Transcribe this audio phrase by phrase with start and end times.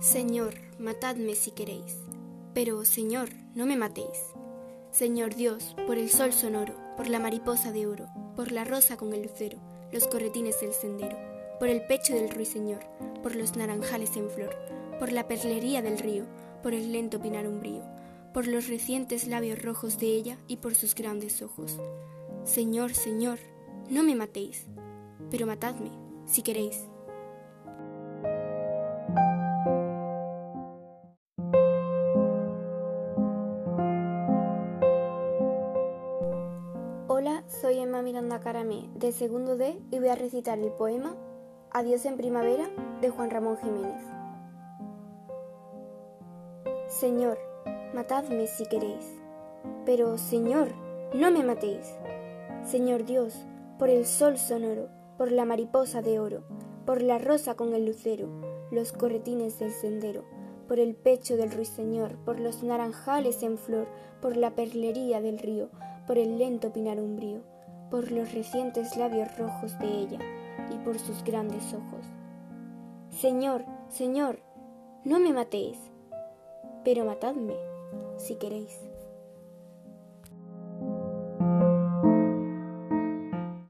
[0.00, 1.96] Señor, matadme si queréis,
[2.52, 4.34] pero, Señor, no me matéis.
[4.90, 8.06] Señor Dios, por el sol sonoro, por la mariposa de oro,
[8.36, 9.58] por la rosa con el lucero,
[9.92, 11.16] los corretines del sendero,
[11.58, 12.80] por el pecho del ruiseñor,
[13.22, 14.54] por los naranjales en flor,
[14.98, 16.26] por la perlería del río,
[16.62, 17.82] por el lento pinar umbrío,
[18.34, 21.78] por los recientes labios rojos de ella y por sus grandes ojos.
[22.44, 23.38] Señor, Señor,
[23.88, 24.66] no me matéis,
[25.30, 25.90] pero matadme,
[26.26, 26.84] si queréis.
[37.60, 41.16] Soy Emma Miranda Caramé, de segundo D, y voy a recitar el poema
[41.70, 42.68] Adiós en primavera
[43.00, 44.02] de Juan Ramón Jiménez.
[46.88, 47.38] Señor,
[47.94, 49.06] matadme si queréis,
[49.86, 50.68] pero Señor,
[51.14, 51.86] no me matéis.
[52.64, 53.34] Señor Dios,
[53.78, 56.42] por el sol sonoro, por la mariposa de oro,
[56.84, 58.28] por la rosa con el lucero,
[58.70, 60.24] los corretines del sendero,
[60.68, 63.86] por el pecho del ruiseñor, por los naranjales en flor,
[64.20, 65.70] por la perlería del río,
[66.06, 67.40] por el lento pinar umbrío,
[67.90, 70.18] por los recientes labios rojos de ella
[70.70, 72.06] y por sus grandes ojos.
[73.10, 74.40] Señor, Señor,
[75.04, 75.78] no me matéis,
[76.84, 77.54] pero matadme
[78.16, 78.85] si queréis.